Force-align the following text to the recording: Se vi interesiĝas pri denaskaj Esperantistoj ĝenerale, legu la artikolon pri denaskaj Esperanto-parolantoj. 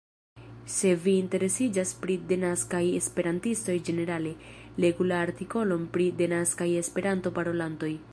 Se 0.75 0.91
vi 1.01 1.11
interesiĝas 1.23 1.91
pri 2.05 2.15
denaskaj 2.31 2.81
Esperantistoj 3.01 3.75
ĝenerale, 3.89 4.31
legu 4.85 5.07
la 5.11 5.21
artikolon 5.27 5.85
pri 5.99 6.09
denaskaj 6.23 6.69
Esperanto-parolantoj. 6.81 7.93